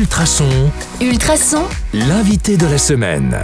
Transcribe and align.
Ultrason, 0.00 0.70
Ultrason, 1.00 1.62
l'invité 1.94 2.58
de 2.58 2.66
la 2.66 2.76
semaine. 2.76 3.34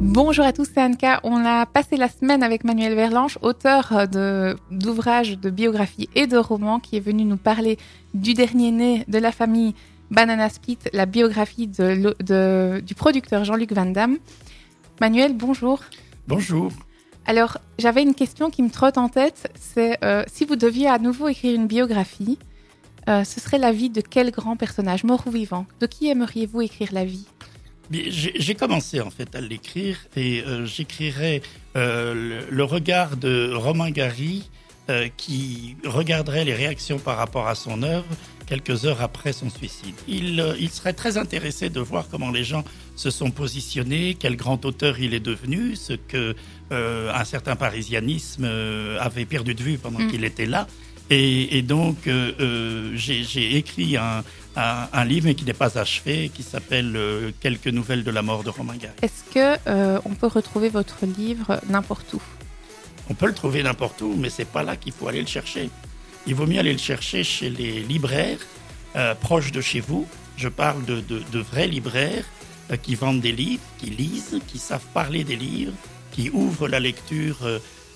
Bonjour 0.00 0.44
à 0.44 0.52
tous, 0.52 0.66
c'est 0.74 0.82
Anka. 0.82 1.20
On 1.22 1.44
a 1.46 1.64
passé 1.64 1.96
la 1.96 2.08
semaine 2.08 2.42
avec 2.42 2.64
Manuel 2.64 2.96
Verlanche, 2.96 3.38
auteur 3.40 4.08
de- 4.10 4.56
d'ouvrages 4.72 5.38
de 5.38 5.48
biographies 5.48 6.08
et 6.16 6.26
de 6.26 6.36
romans, 6.36 6.80
qui 6.80 6.96
est 6.96 7.00
venu 7.00 7.22
nous 7.24 7.36
parler 7.36 7.78
du 8.14 8.34
dernier 8.34 8.72
né 8.72 9.04
de 9.06 9.18
la 9.18 9.30
famille 9.30 9.76
Banana 10.10 10.48
Split, 10.48 10.78
la 10.92 11.06
biographie 11.06 11.68
de 11.68 12.16
de- 12.20 12.80
du 12.80 12.96
producteur 12.96 13.44
Jean-Luc 13.44 13.72
Van 13.72 13.86
Damme. 13.86 14.18
Manuel, 15.00 15.34
bonjour. 15.36 15.78
Bonjour. 16.26 16.72
Alors, 17.26 17.58
j'avais 17.78 18.02
une 18.02 18.14
question 18.16 18.50
qui 18.50 18.64
me 18.64 18.70
trotte 18.70 18.98
en 18.98 19.08
tête, 19.08 19.52
c'est 19.54 19.98
euh, 20.04 20.24
si 20.26 20.46
vous 20.46 20.56
deviez 20.56 20.88
à 20.88 20.98
nouveau 20.98 21.28
écrire 21.28 21.54
une 21.54 21.68
biographie, 21.68 22.38
euh, 23.08 23.24
ce 23.24 23.40
serait 23.40 23.58
la 23.58 23.72
vie 23.72 23.90
de 23.90 24.00
quel 24.00 24.30
grand 24.30 24.56
personnage, 24.56 25.04
mort 25.04 25.22
ou 25.26 25.30
vivant? 25.30 25.66
De 25.80 25.86
qui 25.86 26.08
aimeriez-vous 26.08 26.62
écrire 26.62 26.88
la 26.92 27.04
vie? 27.04 27.26
J'ai 27.90 28.54
commencé 28.54 29.00
en 29.00 29.10
fait 29.10 29.34
à 29.34 29.40
l'écrire 29.40 29.98
et 30.16 30.42
euh, 30.46 30.64
j'écrirai 30.64 31.42
euh, 31.76 32.14
le, 32.14 32.46
le 32.50 32.64
regard 32.64 33.18
de 33.18 33.52
Romain 33.54 33.90
Gary 33.90 34.48
euh, 34.88 35.08
qui 35.16 35.76
regarderait 35.84 36.44
les 36.46 36.54
réactions 36.54 36.98
par 36.98 37.18
rapport 37.18 37.48
à 37.48 37.54
son 37.54 37.82
œuvre 37.82 38.06
quelques 38.46 38.86
heures 38.86 39.02
après 39.02 39.32
son 39.34 39.50
suicide. 39.50 39.94
Il, 40.08 40.54
il 40.58 40.70
serait 40.70 40.94
très 40.94 41.18
intéressé 41.18 41.68
de 41.68 41.80
voir 41.80 42.06
comment 42.10 42.30
les 42.30 42.44
gens 42.44 42.64
se 42.96 43.10
sont 43.10 43.30
positionnés, 43.30 44.16
quel 44.18 44.36
grand 44.36 44.64
auteur 44.64 44.98
il 44.98 45.12
est 45.12 45.20
devenu, 45.20 45.76
ce 45.76 45.92
que 45.94 46.34
un 46.70 47.24
certain 47.24 47.56
parisianisme 47.56 48.44
avait 48.98 49.26
perdu 49.26 49.54
de 49.54 49.62
vue 49.62 49.76
pendant 49.78 49.98
Mm. 50.00 50.10
qu'il 50.10 50.24
était 50.24 50.46
là. 50.46 50.66
Et, 51.14 51.58
et 51.58 51.62
donc, 51.62 52.06
euh, 52.06 52.32
euh, 52.40 52.90
j'ai 52.94 53.56
écrit 53.56 53.98
un, 53.98 54.24
un, 54.56 54.88
un 54.92 55.04
livre, 55.04 55.26
mais 55.26 55.34
qui 55.34 55.44
n'est 55.44 55.52
pas 55.52 55.76
achevé, 55.78 56.30
qui 56.32 56.42
s'appelle 56.42 56.92
euh, 56.96 57.30
Quelques 57.40 57.66
nouvelles 57.68 58.02
de 58.02 58.10
la 58.10 58.22
mort 58.22 58.42
de 58.44 58.48
Romain 58.50 58.76
Gary. 58.76 58.94
Est-ce 59.02 59.22
que 59.34 59.58
euh, 59.68 60.00
on 60.06 60.14
peut 60.14 60.26
retrouver 60.26 60.70
votre 60.70 61.04
livre 61.04 61.60
n'importe 61.68 62.14
où? 62.14 62.22
On 63.10 63.14
peut 63.14 63.26
le 63.26 63.34
trouver 63.34 63.62
n'importe 63.62 64.00
où, 64.00 64.14
mais 64.16 64.30
c'est 64.30 64.46
pas 64.46 64.62
là 64.62 64.76
qu'il 64.76 64.92
faut 64.92 65.06
aller 65.06 65.20
le 65.20 65.26
chercher. 65.26 65.68
Il 66.26 66.34
vaut 66.34 66.46
mieux 66.46 66.58
aller 66.60 66.72
le 66.72 66.78
chercher 66.78 67.24
chez 67.24 67.50
les 67.50 67.80
libraires 67.80 68.38
euh, 68.96 69.14
proches 69.14 69.52
de 69.52 69.60
chez 69.60 69.80
vous. 69.80 70.06
Je 70.38 70.48
parle 70.48 70.82
de, 70.86 71.00
de- 71.00 71.22
de 71.30 71.38
vrais 71.40 71.68
libraires 71.68 72.24
qui 72.82 72.94
vendent 72.94 73.20
des 73.20 73.32
livres, 73.32 73.62
qui 73.78 73.90
lisent, 73.90 74.40
qui 74.46 74.58
savent 74.58 74.86
parler 74.94 75.24
des 75.24 75.36
livres, 75.36 75.74
qui 76.12 76.30
ouvrent 76.30 76.68
la 76.68 76.80
lecture 76.80 77.36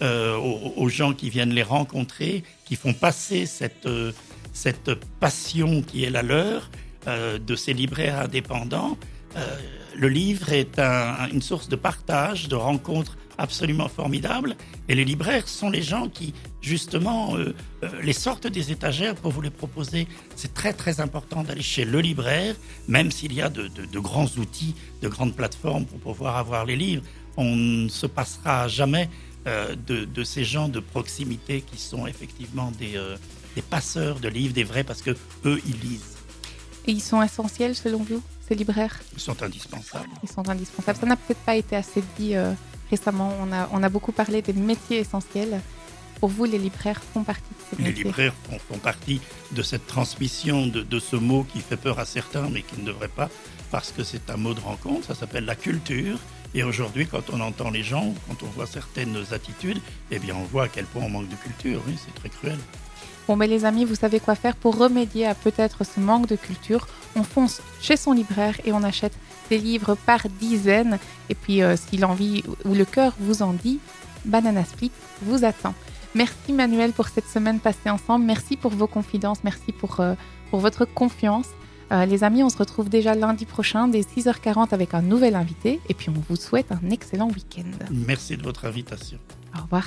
euh, 0.03 0.37
aux, 0.37 0.89
gens 0.89 1.15
qui 1.15 1.31
viennent 1.31 1.55
les 1.55 1.63
rencontrer, 1.63 2.45
qui 2.67 2.77
font 2.77 2.93
passer 2.93 3.47
cette, 3.47 3.87
euh, 3.87 4.13
cette 4.53 4.95
passion 5.21 5.83
qui 5.83 6.05
est 6.05 6.11
la 6.11 6.23
leur 6.23 6.71
euh, 7.07 7.39
de 7.39 7.57
ces 7.57 7.73
libraires 7.73 8.21
indépendants. 8.21 8.99
Le 9.95 10.09
livre 10.09 10.53
est 10.53 10.79
un- 10.79 11.29
une 11.33 11.43
source 11.43 11.69
de 11.69 11.77
partage, 11.77 12.49
de 12.49 12.55
rencontres 12.57 13.17
absolument 13.39 13.89
formidables. 13.89 14.57
Et 14.89 14.95
les 14.95 15.05
libraires 15.05 15.47
sont 15.49 15.71
les 15.71 15.83
gens 15.83 16.09
qui, 16.09 16.33
justement, 16.63 17.35
les 18.03 18.13
sortent 18.15 18.47
des 18.47 18.73
étagères 18.73 19.15
pour 19.15 19.33
vous 19.33 19.43
les 19.43 19.51
proposer. 19.51 20.07
C'est 20.37 20.55
très, 20.55 20.73
très 20.73 21.01
important 21.01 21.43
d'aller 21.45 21.63
chez 21.63 21.85
le 21.85 22.01
libraire, 22.01 22.55
même 22.89 23.11
s'il 23.11 23.33
y 23.35 23.43
a 23.43 23.49
de, 23.51 23.99
grands 23.99 24.29
outils, 24.39 24.75
de 25.03 25.09
grandes 25.09 25.35
plateformes 25.35 25.85
pour 25.85 25.99
pouvoir 25.99 26.37
avoir 26.37 26.65
les 26.65 26.77
livres. 26.77 27.03
On 27.37 27.55
ne 27.57 27.89
se 27.89 28.07
passera 28.07 28.69
jamais 28.69 29.11
de, 29.47 30.05
de 30.05 30.25
ces 30.25 30.45
gens 30.45 30.69
de 30.69 30.81
proximité 30.81 31.63
qui 31.63 31.79
sont 31.79 32.07
effectivement 32.07 32.73
des, 32.79 32.97
euh, 32.97 33.17
des 33.55 33.63
passeurs 33.63 34.19
de 34.21 34.29
livres, 34.29 34.55
des 34.55 34.65
vrais, 34.65 34.85
parce 34.85 35.03
que 35.03 35.17
eux, 35.45 35.61
ils 35.67 35.79
lisent. 35.81 36.17
Et 36.87 36.93
ils 36.93 37.03
sont 37.03 37.23
essentiels 37.23 37.75
selon 37.75 38.03
vous, 38.03 38.23
ces 38.47 38.55
libraires? 38.55 39.01
Ils 39.15 39.21
sont 39.21 39.43
indispensables. 39.43 40.09
Ils 40.23 40.29
sont 40.29 40.49
indispensables. 40.49 40.99
Ça 40.99 41.07
n'a 41.07 41.17
peut-être 41.17 41.41
pas 41.41 41.57
été 41.57 41.77
assez 41.77 42.03
dit 42.19 42.37
euh, 42.37 42.53
récemment. 42.91 43.33
On 43.41 43.53
a, 43.53 43.69
on 43.73 43.83
a 43.83 43.89
beaucoup 43.89 44.13
parlé 44.13 44.43
des 44.43 44.53
métiers 44.53 44.99
essentiels. 44.99 45.61
Pour 46.21 46.31
vous, 46.31 46.45
les 46.45 46.59
libraires 46.59 47.03
font 47.13 47.25
partie 47.25 47.43
de 47.51 47.77
ces 47.77 47.83
Les 47.83 47.93
libraires 47.93 48.35
font, 48.45 48.59
font 48.59 48.79
partie 48.79 49.21
de 49.53 49.63
cette 49.63 49.87
transmission 49.87 50.67
de, 50.67 50.83
de 50.83 50.99
ce 50.99 51.17
mot 51.17 51.45
qui 51.53 51.61
fait 51.61 51.77
peur 51.77 51.99
à 51.99 52.05
certains, 52.07 52.49
mais 52.49 52.63
qui 52.63 52.81
ne 52.81 52.87
devrait 52.87 53.09
pas, 53.09 53.29
parce 53.71 53.93
que 53.93 54.03
c'est 54.03 54.31
un 54.31 54.37
mot 54.37 54.55
de 54.55 54.61
rencontre, 54.61 55.07
ça 55.09 55.15
s'appelle 55.15 55.45
la 55.45 55.57
culture. 55.57 56.19
Et 56.57 56.63
aujourd'hui, 56.63 57.07
quand 57.07 57.29
on 57.35 57.41
entend 57.41 57.69
les 57.71 57.83
gens, 57.83 58.15
quand 58.27 58.43
on 58.43 58.47
voit 58.47 58.67
certaines 58.67 59.23
attitudes, 59.31 59.79
eh 60.11 60.19
bien, 60.19 60.35
on 60.35 60.45
voit 60.45 60.65
à 60.65 60.69
quel 60.69 60.87
point 60.87 61.03
on 61.05 61.11
manque 61.11 61.29
de 61.29 61.37
culture. 61.37 61.83
C'est 61.99 62.15
très 62.15 62.31
cruel. 62.31 62.57
Bon, 63.29 63.37
mais 63.37 63.47
les 63.47 63.67
amis, 63.67 63.85
vous 63.85 63.95
savez 63.95 64.21
quoi 64.21 64.35
faire 64.35 64.57
pour 64.57 64.79
remédier 64.79 65.27
à 65.27 65.35
peut-être 65.35 65.85
ce 65.85 66.01
manque 66.01 66.29
de 66.29 66.37
culture? 66.37 66.89
On 67.15 67.25
fonce 67.25 67.61
chez 67.83 67.99
son 67.99 68.13
libraire 68.13 68.55
et 68.65 68.73
on 68.73 68.83
achète 68.83 69.13
des 69.51 69.59
livres 69.59 69.97
par 70.07 70.31
dizaines. 70.41 70.99
Et 71.29 71.35
puis, 71.35 71.63
euh, 71.63 71.77
si 71.77 71.99
l'envie 71.99 72.43
ou 72.65 72.73
le 72.73 72.87
cœur 72.87 73.13
vous 73.21 73.43
en 73.43 73.53
dit, 73.53 73.79
Banana 74.25 74.65
Split 74.65 74.93
vous 75.21 75.45
attend. 75.45 75.75
Merci 76.15 76.55
Manuel 76.55 76.93
pour 76.93 77.09
cette 77.09 77.29
semaine 77.29 77.61
passée 77.61 77.91
ensemble. 77.91 78.25
Merci 78.25 78.57
pour 78.57 78.71
vos 78.71 78.87
confidences. 78.87 79.45
Merci 79.45 79.73
pour, 79.73 80.01
euh, 80.01 80.15
pour 80.51 80.61
votre 80.61 80.87
confiance. 80.87 81.49
Euh, 81.93 82.05
les 82.07 82.25
amis, 82.25 82.43
on 82.43 82.49
se 82.49 82.59
retrouve 82.59 82.89
déjà 82.89 83.15
lundi 83.15 83.45
prochain 83.45 83.89
dès 83.89 84.01
6h40 84.01 84.73
avec 84.73 84.95
un 84.95 85.03
nouvel 85.03 85.35
invité. 85.35 85.81
Et 85.89 85.95
puis, 85.95 86.11
on 86.11 86.21
vous 86.29 86.37
souhaite 86.37 86.73
un 86.73 86.91
excellent 86.91 87.29
week-end. 87.29 87.71
Merci 87.91 88.37
de 88.37 88.43
votre 88.43 88.65
invitation. 88.65 89.19
Au 89.57 89.63
revoir. 89.63 89.85